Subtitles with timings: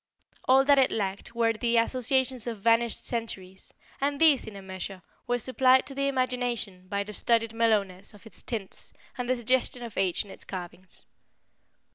[0.45, 5.03] All that it lacked were the associations of vanished centuries, and these, in a measure,
[5.27, 9.83] were supplied to the imagination by the studied mellowness of its tints and the suggestion
[9.83, 11.05] of age in its carvings.